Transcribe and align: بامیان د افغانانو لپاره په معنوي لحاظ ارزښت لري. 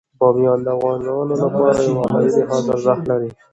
بامیان 0.19 0.59
د 0.65 0.67
افغانانو 0.77 1.37
لپاره 1.41 1.73
په 1.83 1.89
معنوي 1.95 2.29
لحاظ 2.39 2.65
ارزښت 2.73 3.03
لري. 3.11 3.29